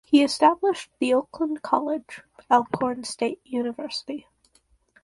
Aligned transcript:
He 0.03 0.23
established 0.23 0.89
the 0.97 1.13
Oakland 1.13 1.61
College 1.61 2.23
(Alcorn 2.49 3.03
State 3.03 3.39
University). 3.45 4.25